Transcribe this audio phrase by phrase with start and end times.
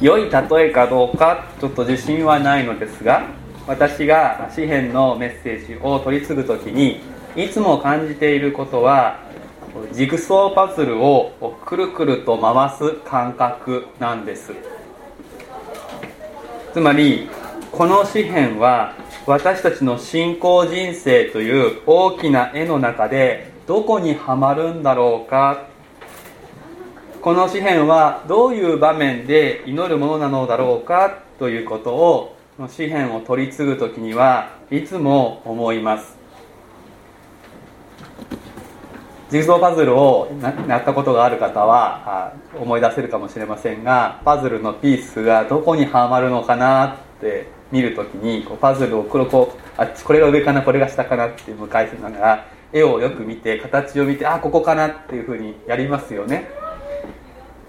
[0.00, 3.26] 良い例えかどうかちょっと自信はないのですが
[3.66, 7.00] 私が詩篇のメッセージを取り次ぐ時に
[7.36, 9.20] いつも感じていることは
[9.92, 14.52] ジグソーパズルをくるくると回す感覚なんです。
[16.72, 17.28] つまり
[17.70, 18.94] この詩篇は
[19.26, 25.66] 私たちの信仰人生という大きな絵の中でどこにはまるんだろうか
[27.20, 36.16] この詩篇はどういう場面で祈るものなのだろうかということをこの詩篇を取り継ぐ時にはいつも思います
[39.30, 40.30] ジグソーパズルを
[40.68, 56.67] やったことがある方は思い出せるかもしれませんがパズルのピースがどこにはまるのかなって見るときにこうパズルをここあこれが上かなこれが下かなって向かいながら絵をよく見て形を見てあここかなっていうふうにやりますよね。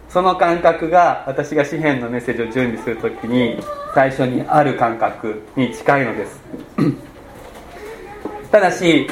[0.09, 3.59] その感覚が私が紙幣のメッセージを準備するときに
[3.93, 6.41] 最初にある感覚に近いのです。
[8.51, 9.07] ただし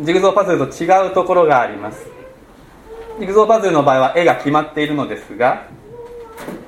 [0.00, 2.16] ジグゾーパズルと違うところがあります。
[3.18, 5.68] ジグゾーパズルの場合は絵が決まっているのですが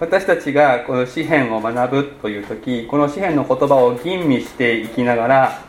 [0.01, 5.63] 私たちがこの詩篇を学ぶという時この詩篇の言葉を吟味していきながら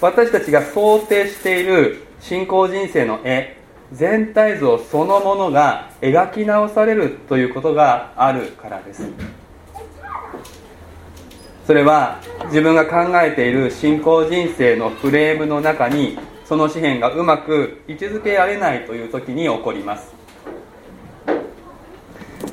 [0.00, 3.59] 私たちが想定している信仰人生の絵
[3.92, 9.02] 全体像そのものが描き直されるということがあるからです。
[11.66, 20.12] それは自分が考えている信仰人生のフレームの中にその紙幣がうまく位置づけられないという時に起こります。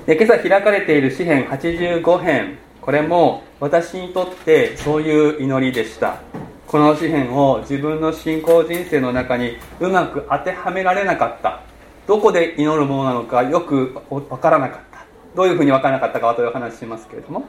[0.05, 2.57] で今朝開かれている詩編85編。
[2.79, 6.21] これも私にとってそういう祈りでした。
[6.67, 11.61] この詩篇を自分の信仰人生の中にうまく当てはめられなかった。
[12.05, 15.05] どこで祈るものなのかよく分からなかった。
[15.33, 17.45] どういうふうに分からなかったかはという話しますけれども。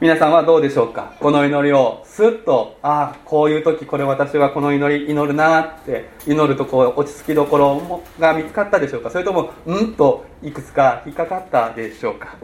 [0.00, 1.14] 皆さんはどうでしょうか？
[1.18, 9.10] この祈りをスッとああこういう時これ私はこの祈り祈るなって祈るとこう落ち着きどころが見つかったでしょうか？
[9.10, 12.36] それともうんといくつか引っかかったでしょうか？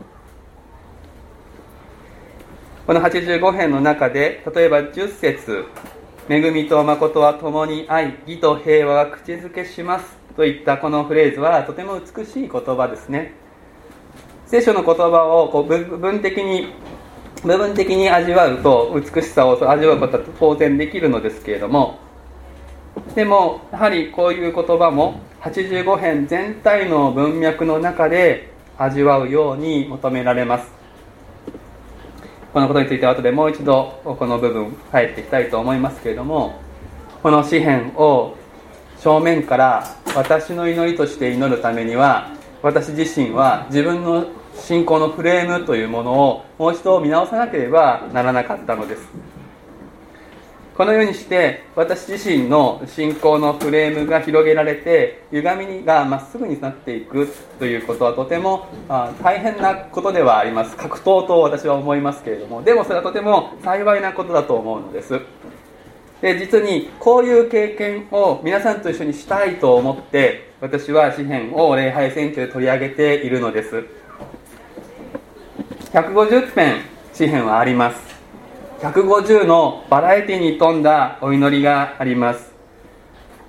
[2.90, 5.64] この85編の中で例えば10節
[6.28, 13.34] 恵みと誠は共に愛義と平和が口づけします」といったこのフレーズはとても美しい言葉ですね。
[14.46, 16.72] 聖書の言葉をこう部分的に
[17.44, 22.00] 部分的に味わうと美しさを味わうことは当然できるのですけれども。
[23.14, 30.79] でもやはりこういう言葉も85編全体の文脈の中で味わうように求められます。
[32.52, 36.60] このことについては後でもう一度この部分入っていきたいと思いますけれども
[37.22, 38.36] この詩篇を
[38.98, 49.39] 正面から私の祈りとして祈るためには私自身は自分の信仰のフレームというものをもう一度見直さなければならなかったのです。
[50.80, 60.74] このようにして私自身の信仰のフレームが広げられて歪みがまっすぐになっていくということはとてもあ大変なことではあります。
[60.78, 65.20] 格闘と私は思いますけれどもでもそれはとても幸いなことだと思うのです。
[66.22, 73.84] で実にこういう経験を皆さんと一緒にしたいと思って私は詩篇を礼拝選挙で取り上げているのです。
[75.92, 76.80] 150編
[77.12, 78.09] 詩篇はあります。
[78.80, 82.50] 150のバラエティに富んだお祈りがあります。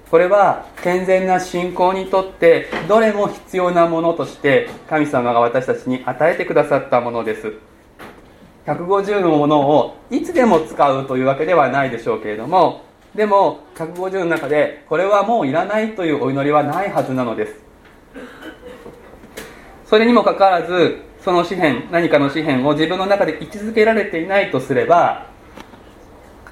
[0.09, 7.53] これは健全な信仰にとってどれも必要なものとして神様が私たちに与えてくださったものです。
[8.65, 12.81] 150のものをいつでも使うというわけではないでしょうけれども
[13.15, 17.55] でも150の中でこれはもういらないというお祈りはないはずなのです。
[19.85, 25.27] それにもかかわらずその詩篇何かの詩篇を自分の中で位置づけられていないとすれば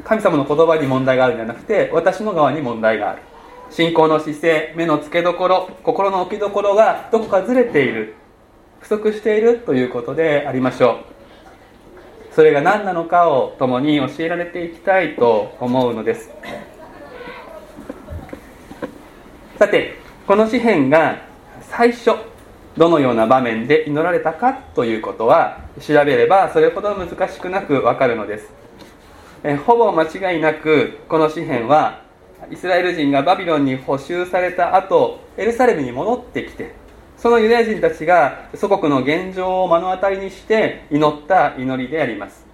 [0.03, 3.21] 神様の言葉に問題があるんじゃなくて私の側に問題がある。
[3.71, 8.15] 信仰の姿勢目の付けどころ心の置きどころがどこかずれている。
[8.79, 11.01] 不足しているということでありましょ
[12.31, 12.33] う。
[12.33, 16.31] それが何なのかを共に教えられていきたいと思うのです。
[19.59, 19.95] さて
[20.25, 21.21] この詩篇が
[21.61, 22.28] 最初。
[22.79, 28.49] どのような場面で祈られたかということは調べればそれほど難しくなくわかるのです。
[29.43, 30.03] えほぼ間
[30.33, 32.01] 違いなくこの詩篇は
[32.49, 36.73] イスラエル人がバビロンに捕囚された後エルサレムに戻ってきて
[37.17, 42.45] そのユダヤ人たちが祖国の現状を目の当たりにして祈った祈りであります。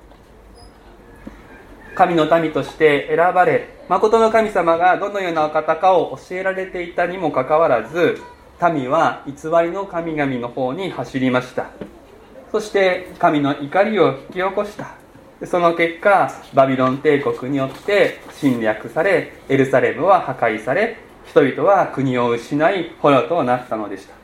[1.94, 8.20] 神の民として選ばれ誠の神様がどのようなお方かを教えられていたにもかかわらず
[8.74, 11.68] 民は偽りの神々の方に走りました。
[12.52, 14.96] そして神の怒りを引き起こした。
[15.46, 24.16] その結果バビロン帝国によって侵略されエルサレムは破壊され人々は国を失い捕虜となったのでした。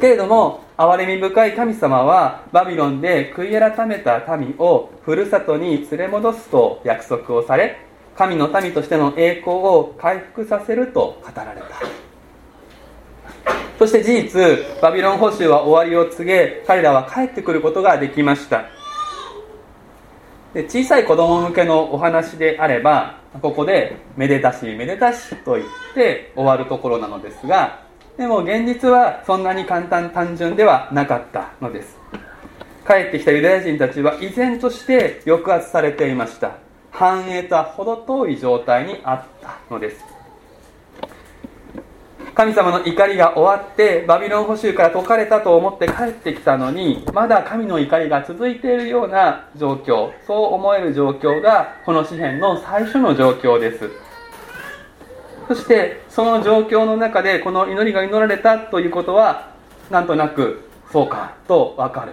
[0.00, 7.78] けれども憐れみ深い神様はバビロンで悔い改めた民をふるさとに連れ戻すと約束をされ
[8.16, 12.07] 神の民としての栄光を回復させると語られた。
[13.78, 18.64] そして事実バビロン捕囚は終わりを告げ彼らは帰ってくることができました。
[20.54, 27.80] で小さい子供向けのお話であればここで「めでたしめでたし」と言って終わるところなのですが
[28.16, 31.96] でも現実はそんなに簡単単純ではなかったのです。
[32.86, 36.52] 帰ってきたユダヤ人たちは依然として抑圧されていました。
[36.90, 40.17] 繁栄とは程遠い状態にあったのです。
[42.38, 53.90] 神様の怒りが終わってバビロン捕囚から解かれたと思って帰ってきたのにまだ神の怒りが続いているような状況そう思える状況がこの詩篇の最初の状況です。
[55.48, 59.50] そしてその状況の中でこの祈りが祈られたということは
[59.90, 62.12] なんとなくそうかと分かる。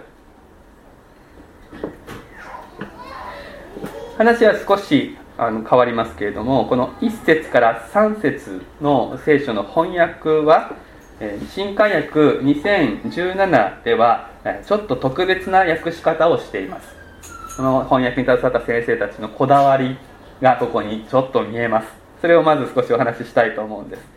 [4.18, 10.72] 話は少しあの変わりますけれどもこの1節から3節の聖書の翻訳は
[11.50, 14.30] 新刊訳2017では
[14.66, 16.96] ちょっと特別な訳し方をしています。
[17.56, 19.98] その翻訳に携わった先生たちのこだわり
[20.42, 21.88] がここにちょっと見えます。
[22.20, 24.15] それをまず少しお話ししたいと思うんです。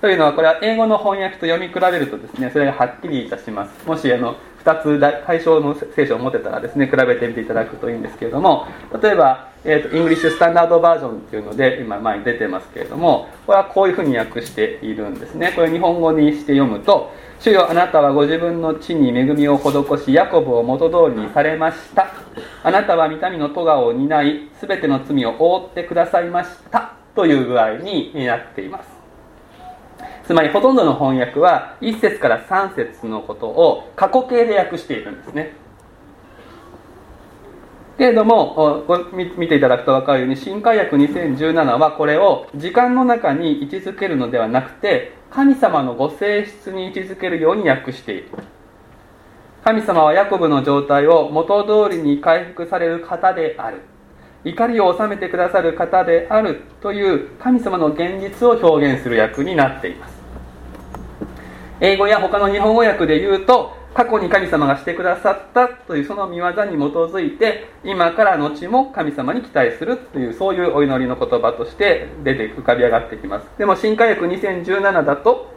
[0.00, 3.86] というのはこれは英語の翻訳と読み比べるとですねそれがはっきりいたします。
[3.86, 8.66] もしあの2つ対象の聖書を持てたらですね比べてみていただくといいんですけれども
[9.02, 15.52] 例えば、えーと、イングリッシュスタンダードバージョンっていうので今前に出てますけれどもこれはこういうふうに訳しているんですね。
[15.54, 22.08] これ日本語にして読むと「主よあなたはご自分の地に恵みを施しヤコブを元通りにされました」
[22.62, 28.97] 「あなたは御民の咎を担い全ての罪を覆ってくださいました」という具合になっています。
[30.28, 35.54] つまりほとんどの翻訳は1節から3節のことを過去形で訳しているんですね。
[37.96, 38.84] けれども
[39.14, 48.28] 見ていただくと分かるように新海訳2017はこれを時間の中に位置づけるのではなくて神様のご性質に位置づけるように訳している。
[49.64, 53.80] 神様はヤコブの状態を元通りに回復される方である。
[54.44, 60.17] 怒りを収めてくださる方であるという神様の現実を表現する役になっています。
[61.80, 73.46] 英語や他の日本語訳で言うと過去に神様がしてくださったというその見業に基づいて今から後も神様に期待するというそういうお祈りの言葉として出て浮かび上がってきます。
[73.58, 75.52] でも新科学2017だと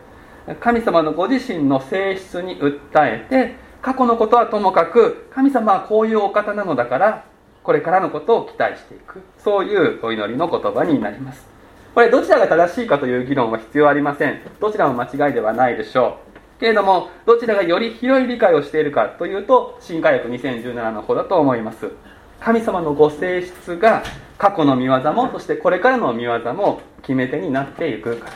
[0.60, 7.26] 神様のご自身の性質に訴えて過去のことはともかく神様はこういうお方なのだから
[7.64, 9.22] これからのことを期待していく。
[9.38, 11.51] そういうお祈りの言葉になります。
[11.94, 14.40] これどちらが正しいかという議論は必要ありません。
[14.60, 16.20] どちらも間違いではないでしょ
[16.58, 16.60] う。
[16.60, 21.92] けれどもどちらがより広い理解をしているかというと新科学2017の方だと思います。
[22.40, 24.04] 神様のご性質が
[24.38, 28.32] 過去の見業もそしてこれからの見業も決め手になっていくから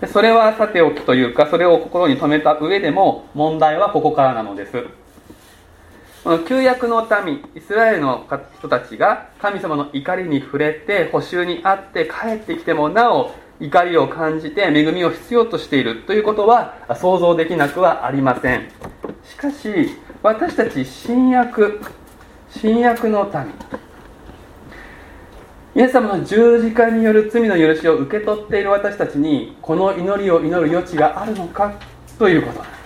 [0.00, 0.12] です。
[0.12, 4.86] それはさておきというかそれを心に留めた上でも問題はここからなのです。
[6.22, 8.26] この旧約の民イスラエルの
[8.58, 16.02] 人たちが神様の怒りに触れて補修にあって帰ってきてもなお怒りを感じて恵みを必要としている。
[16.02, 18.68] ということは想像できなくはありません。
[19.24, 21.80] しかし私たち新約
[22.50, 23.30] 新約の
[25.74, 31.72] 民イエス様の十字架による罪の許しを受け取っている私たちにこの祈りを祈る余地があるのか？
[32.18, 32.60] ということ。
[32.60, 32.79] です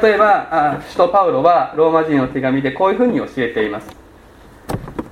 [0.00, 3.90] 例えば使徒パウロはローマ人の手紙でこういうふうに教えています。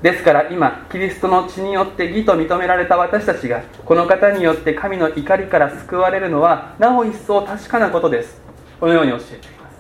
[0.01, 8.41] ですから今キリストの血によって義と認められた私たちがこの方によって神の怒りから救われるのはなお一層確かなことです。
[8.81, 9.71] このように教えていま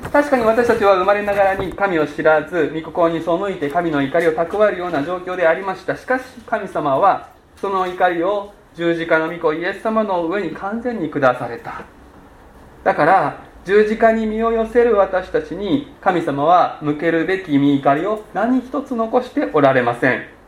[0.00, 0.10] す。
[0.10, 5.94] 確かに私たちは生まれながらに神を知らず御心に背いて神の怒りを蓄えるような状況でありました。
[5.94, 7.28] しかし神様は
[7.60, 11.82] その怒りを十字架の御子イエス様の上に完全に下された。
[12.84, 20.40] だから十字架に身を寄せる私たちに神様は向けるべき見怒りを何一つ残しておられません。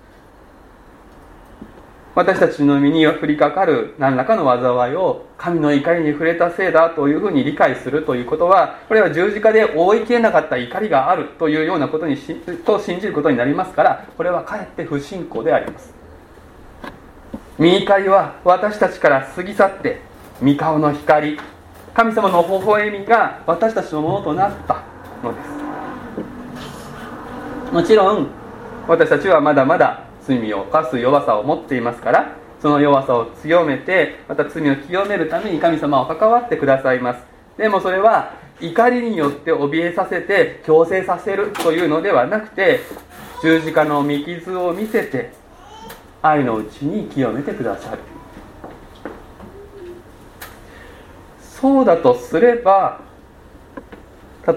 [2.14, 12.34] 私たちの身に降りかかる何らかの災いを神の怒りに触れたせいだというふうに理解するということはこれは十字架で覆いきれなかった怒りがあるというようなことにし
[12.66, 15.94] と信じることになりますからこれはかえって不信仰であります。
[17.58, 20.02] 見怒りは私たちから過ぎ去って
[20.42, 21.38] 御顔の光
[21.94, 24.82] 神様の微笑みが私たちのものとなった。
[25.22, 25.48] のです
[27.72, 28.28] もちろん
[28.86, 37.22] 私たちはまだまだ罪を犯す弱さを持っていますからその弱さを強めてまた罪を清めるために神様は関わってくださいます。
[37.56, 42.80] でもそれは怒りによって怯えさせて強制させるというのではなくて
[43.42, 45.32] 十字架の見傷を見せて
[46.22, 48.11] 愛のうちに清めてくださる。
[51.62, 52.98] そうだとすれば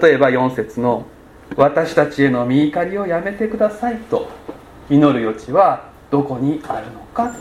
[0.02, 1.06] 例えば4節の
[1.54, 4.28] 「私たちへの見怒りをやめてください」と
[4.90, 7.32] 祈る余地はどこにあるのか。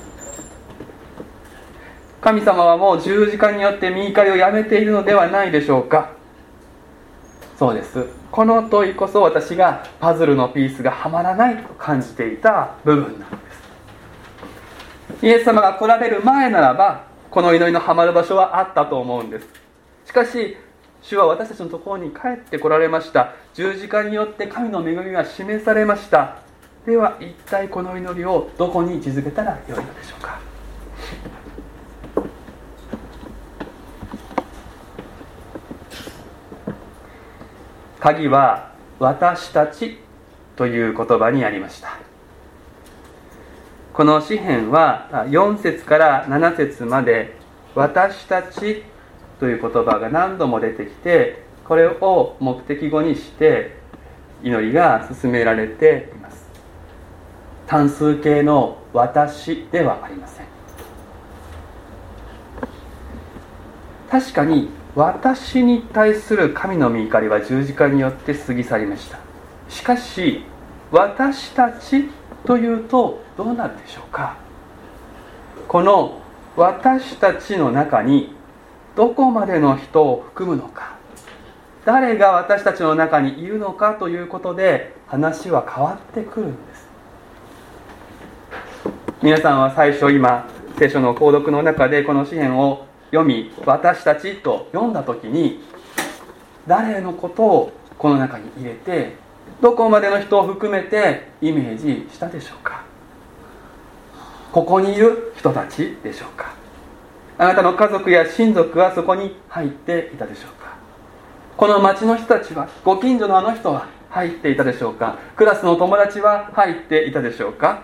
[2.22, 6.10] 神様はもう十字架によって見怒りをやめているのではないでしょうか。
[7.58, 8.06] そうです。
[8.32, 13.26] この問いこそ私がパズルのピースがはまらないと感じていた部分なので
[15.22, 15.26] す。
[15.26, 19.48] イエス様が来られる前ならばこの祈りのハマる場所はあったと思うんです。
[20.06, 20.56] しかし
[21.01, 23.34] 主は私たちのところに帰ってこられました。
[23.54, 26.38] 十字架によって神の恵みが示されました。
[26.86, 30.39] では一体この祈りをどこに位置づけたらよいのでしょうか。
[38.00, 40.00] 鍵は「私たち」
[40.56, 42.05] という言葉にありました。
[43.96, 47.38] この詩篇は4節から7節まで
[47.75, 48.84] 「私たち」
[49.40, 53.78] という言葉が何度も出てきてこれを目的語にして
[54.44, 56.46] 祈りが進められています。
[57.68, 60.46] 単数形の「私」ではありません。
[64.12, 69.20] 確かに私に対する神の御怒りは十字架によって過ぎ去りました。
[69.70, 70.44] しかし
[70.92, 72.10] 私たち
[72.46, 74.38] というとどうなるでしょうか？
[75.68, 76.22] この
[76.56, 78.34] 私たちの中に
[78.96, 80.96] どこまでの人を含むのか？
[81.86, 86.88] 誰が私たちの中にいるのかということで話は変わってくるんです。
[89.22, 90.48] 皆さんは最初今
[90.78, 95.64] 聖書の購読の中でこの詩篇を読み私たちと読んだ時に
[96.68, 99.16] 誰のことをこの中に入れて
[99.62, 102.84] どこまでの人を含めてイメージしたでしょうか？
[104.52, 106.54] ここにいる人たちでしょうか？
[107.38, 110.75] あなたの家族や親族はそこに入っていたでしょうか？
[111.58, 115.18] この町の人たちはご近所のあの人は入っていたでしょうか？
[115.36, 117.84] クラスの友達は入っていたでしょうか？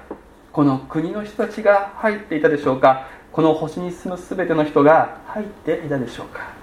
[0.51, 3.07] この国の人たちが入っていたでしょうか？
[3.31, 6.60] この星に住む全ての人が入っていたでしょうか？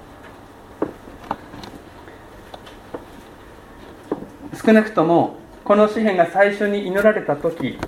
[4.69, 7.79] 少なくともこの詩篇が最初に祈られた時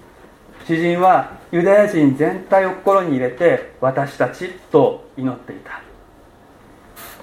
[0.67, 5.83] 詩人はユダヤ人全体を心に入れて私たちと祈っていた。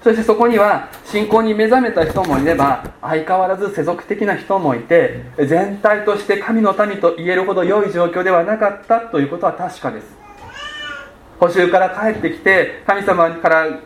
[0.04, 10.06] そしてそこには信仰に目覚めた人もいれば相変わらず世俗的な人もいて全体として神の民と言えるほど良い状況ではなかったということは確かです。
[11.40, 13.80] 補修から帰ってきて神様から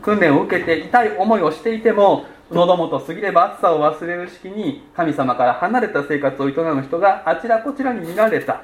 [0.00, 8.62] 訓練を受けて痛い思いをしていても喉元過ぎれば暑さを忘れる式に神様から離れた生活を営む人があちらこちらに見られた。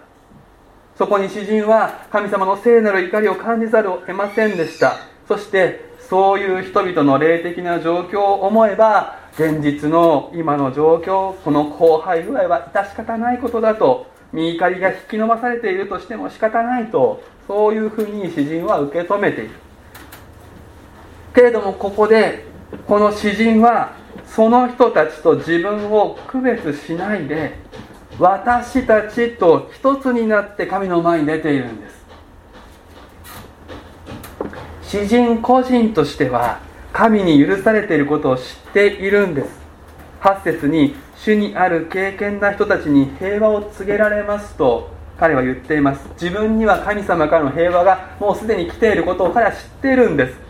[0.96, 4.96] そこに詩人は神様の聖なる怒りを感じざるを得ませんでした。
[5.28, 19.50] そしてそういう人々の霊的な状況を思えば現実の今の状況この荒廃具合は致し方ないことだと身怒りが引き伸ばされているとしても仕方ないとそういうふうに詩人は受け止めている。
[21.34, 22.53] けれどもここで
[22.86, 23.92] この詩人は
[24.26, 27.56] その人たちと自分を区別しないで
[28.18, 32.04] 私たちと一つになって神の前に出ているんです。
[34.82, 36.60] 詩人個人としては
[36.92, 39.48] 神に許されていることを知っているんです。
[40.20, 46.06] 8節に主にある敬虔な人たちに平和を告げられますと彼は言っています。
[46.20, 50.43] 自分には神様からの平和がもうすでに来ていることを彼は知っているんです。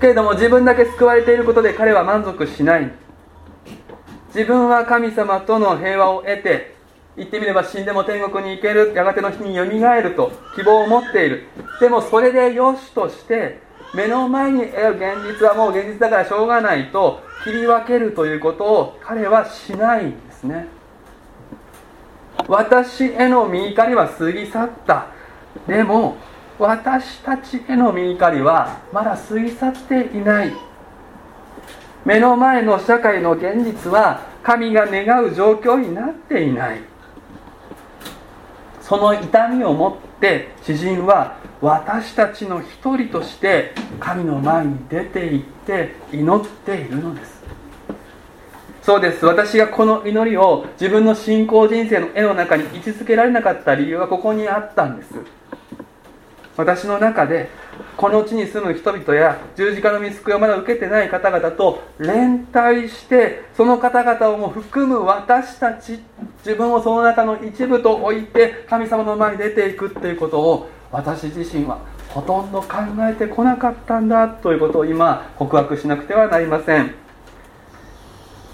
[0.00, 2.90] けれども自分だけ救われていることで彼は満足しない。
[4.28, 6.76] 自分は神様との平和を得て
[7.16, 8.92] 言ってみれば死んでも天国に行ける。
[8.94, 11.46] やがての日によみがえると希望を持っている。
[11.80, 13.60] でもそれでよしとして
[13.94, 20.68] 目の前に得る現実はもう現実だからしょうがないと切り分けるということを彼はしないんですね。
[22.48, 25.06] 私への見怒りは過ぎ去った。
[25.66, 26.16] でも
[26.58, 30.52] 私たちへの見怒りはまだ過ぎ去っていない。
[32.04, 36.80] 目の前の社会の現実は神が願う状況になっていない。
[38.80, 47.42] その痛みを持って詩人は私たちの一人として神の前に出て行って祈っているのです。
[48.82, 49.26] そうです。
[49.26, 55.12] 私がこの祈りを自分の信仰人生の絵の中に位置づけられなかった理由はここにあったんです。
[56.56, 57.48] 私の中で
[57.96, 66.00] この地に住む人々や十字架の見救いをまだ受けてない方々と連帯してその方々をも含む私たち
[66.38, 72.68] 自分をその中の一部と置いて神様の前に出ていくっていうことを私自身はほとんど考
[73.00, 76.94] えてこなかったんだということを今告白しなくてはなりません。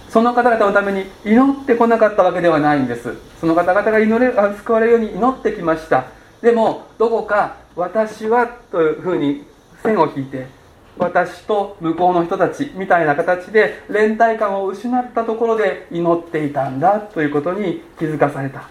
[0.08, 6.04] その方々のために祈ってこなかったわけではないんですその方々が祈れ救われるように祈ってきました。
[6.42, 9.44] でもどこか私はというふうに
[9.82, 10.46] 線を引いて
[10.98, 18.68] 私と向こうの人たちみたいな形で連帯感を失ったところで祈っていたんだということに気づかされた。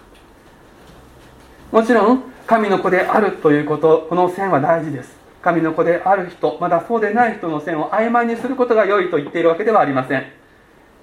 [1.72, 5.16] もちろん神の子であるということこの線は大事です。
[5.42, 10.26] 神の子である人まだそうでない人の線を曖昧にすることが良いと言っているわけではありません。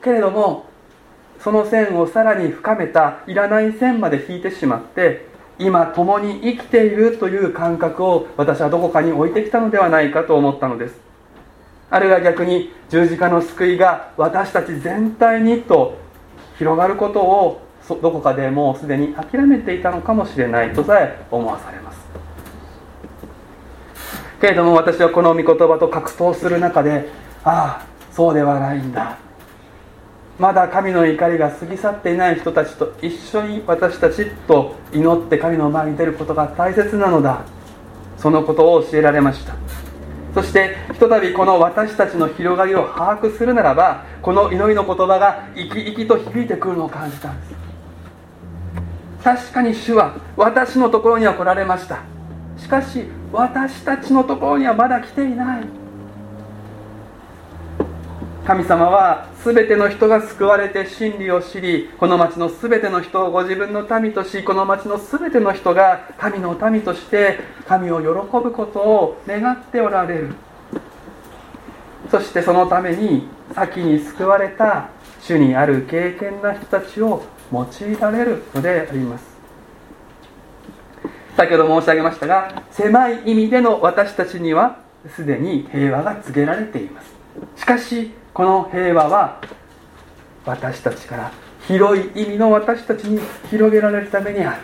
[0.03, 0.67] けれども
[1.41, 5.28] その線をさらに深めたいらない線まで引いてしまって
[5.59, 11.01] 今共に生きているという感覚を私はどこかに置いてきたのではないかと思ったのです。
[11.91, 15.97] あるいは逆に十字架の救いが私たち全体にと
[16.59, 21.99] 広がることをどこかでもうすでに諦めていたのかもしれないとさえ思わされます。
[24.41, 27.09] けれども私はこの御言葉と格闘する中で
[27.43, 29.19] ああそうではないんだ。
[30.39, 37.43] まだ神の怒りが過ぎ去っていない人たちと一緒に私たちと祈って神の前に出ることが大切なのだ。
[38.19, 39.55] そのことを教えられました。
[40.35, 47.55] そしてひとたびこの私たちの広がりを把握するならばこの祈りの言葉が生き生きと響いてくるのを感じたんです。
[49.25, 51.99] 確かに主は私のところには来られました。
[52.57, 55.65] しかし私たちのところにはまだ来ていない。
[58.47, 70.35] 神様は全ての人が救われて真理を知りこの町の全ての人をご自分の民としこの町の全ての人が神の民として神を喜ぶことを願っておられる。
[72.11, 74.91] そしてそのために先に救われた
[75.23, 79.25] 主にある敬虔な人たちを用いられるのであります。
[81.39, 87.15] 先ほど申し上げましたが狭い意味での私たちにはすでに平和が告げられています。
[87.57, 89.41] しかしこの平和は
[90.47, 91.33] 私たちから
[91.67, 93.21] 広い意味の私たちに
[93.51, 94.59] 広げられるためにある。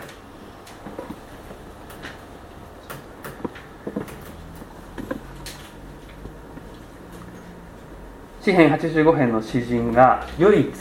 [8.43, 10.71] 詩編85編の詩人が唯一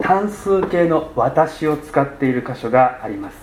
[0.00, 3.36] 単数形の「私」を使っている箇所があります。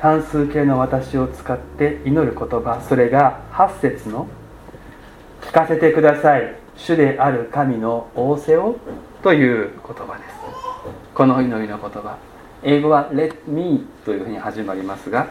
[0.00, 4.28] 単数形の「私」を使って祈る言葉それが8節の
[5.40, 6.59] 「聞かせてください。
[6.80, 8.76] 主である神の仰せを
[9.22, 10.30] という言葉です。
[11.14, 12.16] この祈りの言葉。
[12.62, 15.28] 英語は Let me というふうに始まりますが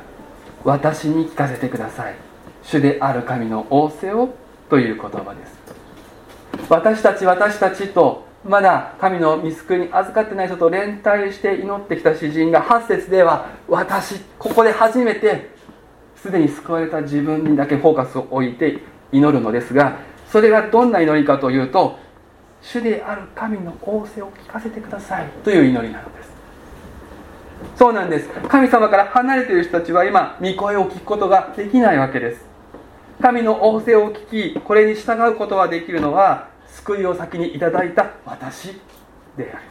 [0.64, 2.16] 私に聞かせてください。
[2.62, 4.30] 主である神の仰せを
[4.70, 5.58] という言葉です。
[6.70, 15.50] 私たち私たちとまだ神の見救いに預かってない人と連帯して祈ってきた詩人が8節では私ここで初めて
[16.16, 18.80] すでに救われた自分にだけフォーカスを置いて
[19.12, 19.98] 祈るのですが
[20.32, 21.98] それがどんな祈りかというと
[22.62, 26.30] 主である神の仰せを聞かせてくださいという祈りなのです。
[27.78, 28.30] そうなんです。
[28.48, 32.46] 神様から離れている人たちは今御声を聞くことができないわけです。
[33.22, 38.74] 神の仰せを聞きこれに従うことができるのは救いを先にいただいた私
[39.38, 39.70] であります。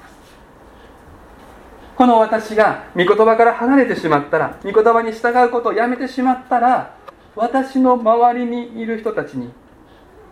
[1.96, 6.94] この私が御言葉から離れてしまったら御言葉に従うことをやめてしまったら
[7.34, 9.50] 私の周りにいる人たちに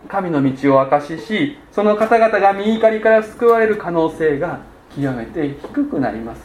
[0.07, 4.61] 神の道を明かししその方々が右怒りから救われる可能性が
[4.95, 6.41] 極めて低くなります。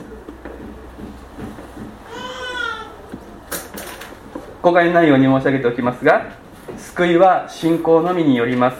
[4.60, 6.36] 公開内容に申し上げておきますが
[6.76, 8.76] 救いは信仰のみによります。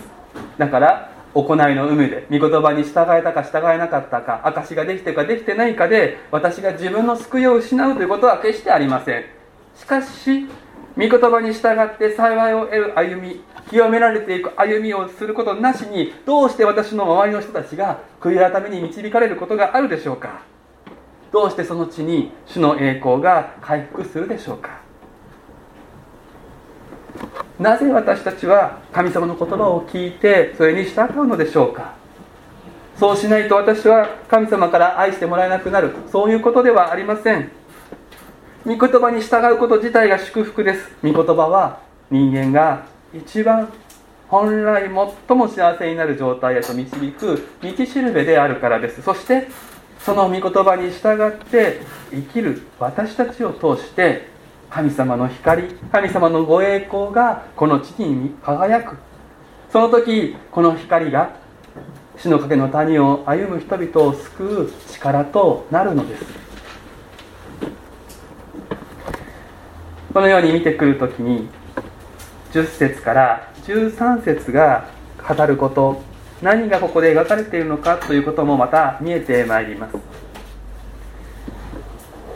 [0.59, 9.25] だから行いの有無で御言葉に従えたか従えなかったか証ができてかできてないかで私が自分の救いを失うということは決してありません。
[9.77, 10.47] しかし
[10.97, 20.42] 御言葉に従って幸いを得る歩み清められていく歩みをすることなしにどうして私の周りの人たちが悔い改めに導かれることがあるでしょうか？
[21.33, 24.81] どうしてその地に主の栄光が回復するでしょうか？
[27.59, 31.94] なぜ私たちは神様の言葉を聞いてそれに従うのでしょうか？
[32.98, 35.94] そうしないと私は神様から愛してもらえなくなる。
[36.11, 37.51] そういうことではありません。
[38.66, 40.90] 御言葉に従うこと自体が祝福です。
[41.03, 43.68] 御言葉は人間が一番
[44.29, 44.90] 本来
[45.29, 49.03] 最も幸せになる状態へと導く道しるべであるからです。
[49.03, 49.48] そして
[50.01, 54.27] その御言葉に従って生きる私たちを通して
[54.70, 58.96] 神様の光神様のご栄光がこの地に輝く。
[59.70, 61.37] その時この光が
[62.16, 66.25] 死の影の谷を歩む人々を救う力となるのです。
[70.14, 71.48] このように見てくるときに
[72.53, 74.88] 10節から13節が
[75.27, 76.03] 語ること。
[76.43, 79.97] 何がここで描かれているのかということもまた見えてまいります。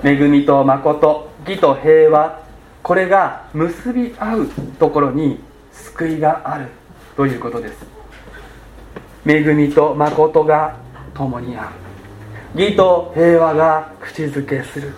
[0.04, 2.44] 恵みと誠義と平和。
[2.82, 4.48] これが結び合う
[4.78, 5.40] ところに
[5.72, 6.68] 救いがある
[7.16, 7.84] ということです。
[9.26, 10.76] 恵みと誠が
[11.12, 11.72] 共にあ
[12.54, 12.62] る。
[12.62, 14.94] 義と平和が口づけする。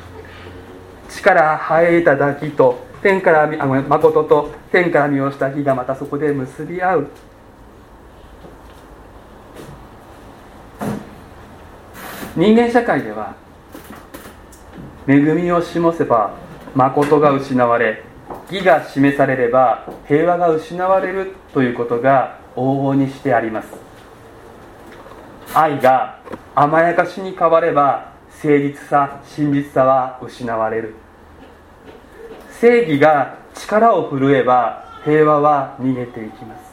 [1.08, 7.08] 地から生えただ義と天からあ誠と天から見下ろした義がまたそこで結び合う。
[12.36, 13.34] 人間社会では
[15.08, 16.34] 恵みを示せば
[16.74, 18.04] 誠が失われ
[18.50, 23.68] 義が示されれば平和が失われるということが往々にしてあります。
[25.54, 26.20] 愛が
[26.54, 30.94] 甘やかしに変われば誠実さ真実さは失われる。
[32.60, 36.68] 正義が力を振るえば平和は逃げていきます。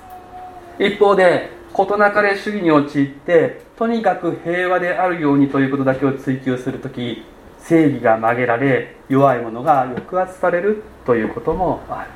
[0.80, 7.24] 一方で事なかれ主義に陥ってとにかく平和であるようにということだけを追求する時
[7.60, 12.10] 正義が曲げられ弱い者が抑圧されるということもある。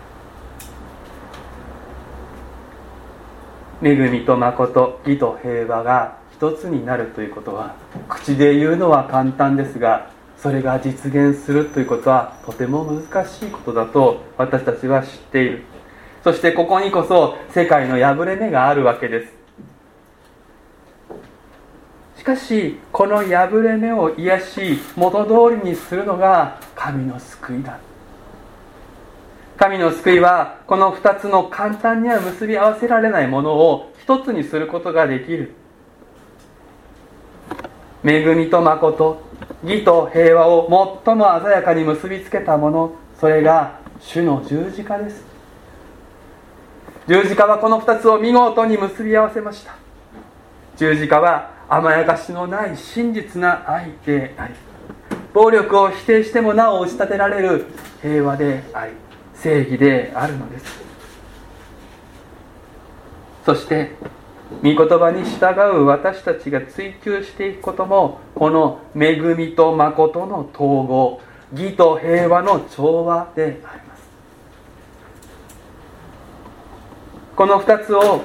[3.82, 7.76] 恵みと誠義と平和が一つになるということは
[8.08, 15.64] 口で言うのは簡単ですがそれが実現するということはとても難しいことだと私たちは知っている。
[16.24, 19.34] そしてここにこそ世界の破れ目があるわけです。
[22.18, 27.78] しかしこの破れ目を癒し元通りにするのが神の救いだ。
[29.58, 35.54] 神の救いはこの2つの簡単には結び合わせられないものを一つにすることができる。
[38.06, 39.29] 恵みと誠
[39.64, 45.26] 義と平和を最も鮮やかに結びつけたものそれが主の十字架です。
[47.08, 49.76] 十字架はこの2つを見事に結び合わせました。
[50.78, 54.54] 十字架は甘やかしのない真実な愛であり
[55.34, 57.66] 暴力を否定してもなお押し立てられる
[58.02, 58.94] 平和であり
[59.36, 60.82] 正義であるのです。
[63.46, 63.92] そして
[64.64, 71.22] 御言葉に従う私たちが追求していくこともこの恵みと誠の統合
[71.54, 74.10] 義と平和の調和であります。
[77.36, 78.22] この2つを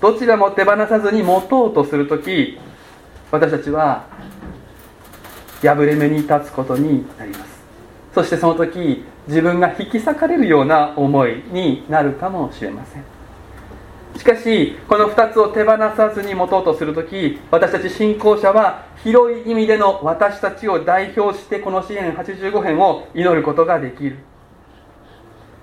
[0.00, 2.58] どちらも手放さずに持とうとする時
[3.30, 4.06] 私たちは
[5.62, 7.56] 破れ目に立つことになります。
[8.14, 13.15] そしてその時自分が引き裂かれるような思いになるかもしれません。
[14.16, 24.18] しかしこの2つを手放さずに持とうとする時私たち信仰者は広い意味での私たちを代表してこの詩篇85編を祈ることができる。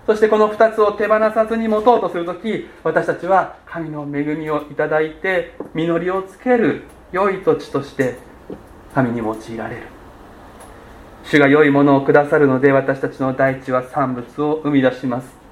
[0.06, 8.18] そしてこの2つを手放さずに持とうとする時私たちは神の恵みをいただいて実りをつける良い土地として
[8.94, 9.84] 神に用いられる。
[11.24, 15.42] 主が良いものをくださるので私たちの大地は産物を生み出します。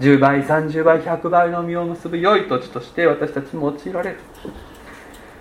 [0.00, 4.20] 10倍30倍100倍の実を結ぶ良い土地として私たち用いられる。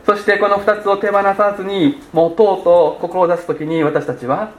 [0.05, 4.51] そしてこの2つを手放さずに持とうと志す時に私たちは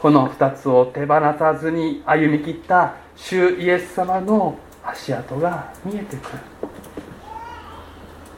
[0.00, 6.38] この2つを手放さずに歩み切った主イエス様の足跡が見えてくる。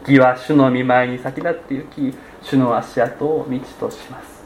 [0.07, 4.43] 義は主の見舞いに先立って行き主の足跡を道とします。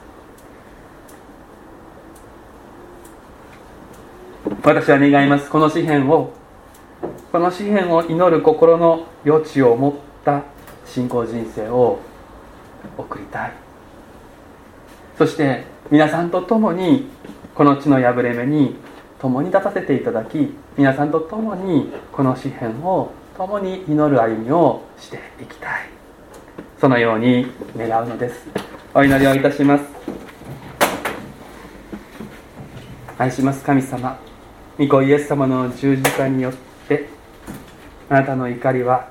[4.63, 5.49] 私は願います。
[5.49, 6.33] この詩篇を
[7.33, 10.43] この詩篇を祈る心の余地を持った
[10.87, 11.99] 信仰人生を
[12.97, 13.53] 送りたい。
[15.19, 17.09] そして皆さんと共に
[17.55, 18.77] この地の破れ目に
[19.19, 25.89] 共に立たせていただき皆さんと共にこの詩篇を共に祈る歩みをしていきたい。
[26.81, 28.47] そのように願うのです。
[28.95, 29.85] お祈りをいたします。
[33.19, 34.21] 愛します神様
[34.79, 36.66] 御子イエス様の十字架によって
[38.09, 39.09] あなたの怒りは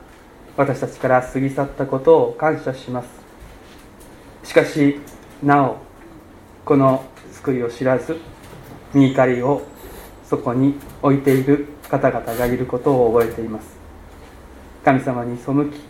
[0.56, 3.08] 私たちから過ぎ去ったことを感謝します。
[4.44, 5.00] しかし
[5.44, 5.78] なお
[6.64, 8.18] この救いを知らず
[8.94, 9.62] 御怒りを
[10.24, 13.76] そこに置いている方々がいることを覚えています。
[14.84, 15.82] 神様に背き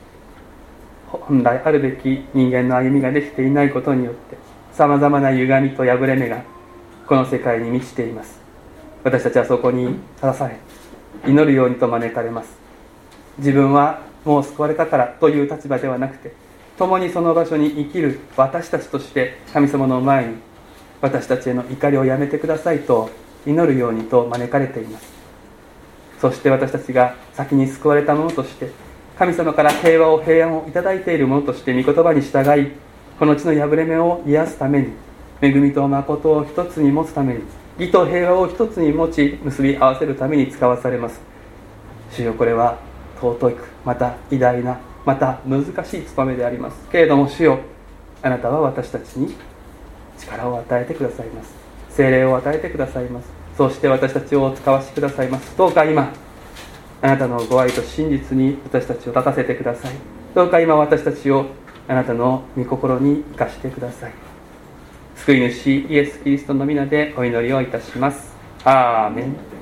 [1.11, 4.37] 本来あるべき人間の歩みができていないことによって
[4.73, 6.41] さまざまな歪みと破れ目が
[7.05, 8.39] この世界に満ちています。
[9.03, 10.57] 私たちはそこに正され
[11.25, 12.49] 祈るようにと招かれます。
[13.37, 16.33] 自分はもう救われたからという立場ではなくて
[16.77, 20.35] 共にその場所に生きる私たちとして神様の前に
[21.01, 23.09] 私たちへの怒りをやめてくださいと
[23.45, 25.13] 祈るようにと招かれています。
[26.19, 28.71] そして私たちが先に救われたものとして
[29.17, 32.71] 神様から平和を平安をいただいているものとして御言葉に従い
[33.19, 34.89] この地の破れ目を癒すために
[35.41, 37.41] 恵みと誠を一つに持つために
[37.77, 41.19] 義と平和を一つに持ち結び合わせるために使わされます。
[42.11, 42.77] 主よこれは
[43.19, 46.77] 尊くまた偉大なまた難しい務めであります。
[46.89, 47.59] けれども主よ
[48.21, 49.35] あなたは私たちに
[50.17, 51.53] 力を与えてくださいます。
[51.89, 53.27] 精霊を与えてくださいます。
[53.57, 55.57] そして私たちをお使わしくださいます。
[55.57, 56.13] どうか今
[57.01, 59.91] あなたのご愛と真実に私たちを立たせてください。
[60.33, 61.47] どうか今私たちを
[61.89, 64.24] あなたの御心に生かしてください。
[65.15, 68.35] 救い主イエス・キリストの皆でお祈りをいたします。
[68.63, 69.54] アーメン。